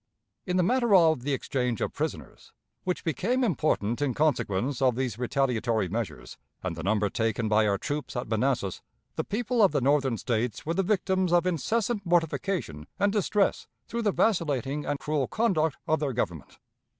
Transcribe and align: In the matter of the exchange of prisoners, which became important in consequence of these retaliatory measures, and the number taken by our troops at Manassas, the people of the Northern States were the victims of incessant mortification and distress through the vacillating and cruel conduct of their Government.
In 0.47 0.57
the 0.57 0.63
matter 0.63 0.95
of 0.95 1.21
the 1.21 1.31
exchange 1.31 1.79
of 1.79 1.93
prisoners, 1.93 2.53
which 2.85 3.03
became 3.03 3.43
important 3.43 4.01
in 4.01 4.15
consequence 4.15 4.81
of 4.81 4.95
these 4.95 5.19
retaliatory 5.19 5.87
measures, 5.89 6.39
and 6.63 6.75
the 6.75 6.81
number 6.81 7.07
taken 7.07 7.47
by 7.47 7.67
our 7.67 7.77
troops 7.77 8.15
at 8.15 8.27
Manassas, 8.27 8.81
the 9.15 9.23
people 9.23 9.61
of 9.61 9.73
the 9.73 9.79
Northern 9.79 10.17
States 10.17 10.65
were 10.65 10.73
the 10.73 10.81
victims 10.81 11.31
of 11.31 11.45
incessant 11.45 12.03
mortification 12.03 12.87
and 12.99 13.13
distress 13.13 13.67
through 13.87 14.01
the 14.01 14.11
vacillating 14.11 14.87
and 14.87 14.97
cruel 14.97 15.27
conduct 15.27 15.77
of 15.87 15.99
their 15.99 16.13
Government. 16.13 16.57